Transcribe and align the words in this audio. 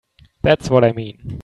That's 0.43 0.67
what 0.69 0.83
I 0.83 0.91
mean. 0.93 1.39